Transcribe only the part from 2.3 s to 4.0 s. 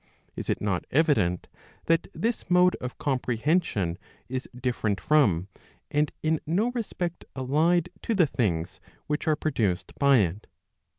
mode of compre¬ hension